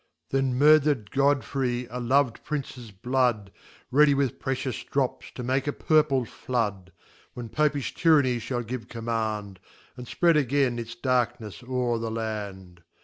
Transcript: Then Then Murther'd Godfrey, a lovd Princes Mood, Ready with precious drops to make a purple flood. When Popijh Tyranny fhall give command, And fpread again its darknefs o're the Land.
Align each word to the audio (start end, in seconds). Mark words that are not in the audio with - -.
Then 0.31 0.49
Then 0.49 0.57
Murther'd 0.57 1.11
Godfrey, 1.11 1.85
a 1.91 1.99
lovd 1.99 2.43
Princes 2.43 2.91
Mood, 3.03 3.51
Ready 3.91 4.15
with 4.15 4.39
precious 4.39 4.83
drops 4.83 5.29
to 5.35 5.43
make 5.43 5.67
a 5.67 5.71
purple 5.71 6.25
flood. 6.25 6.91
When 7.35 7.49
Popijh 7.49 7.93
Tyranny 7.93 8.39
fhall 8.39 8.65
give 8.65 8.87
command, 8.87 9.59
And 9.95 10.07
fpread 10.07 10.37
again 10.37 10.79
its 10.79 10.95
darknefs 10.95 11.61
o're 11.69 11.99
the 11.99 12.09
Land. 12.09 12.81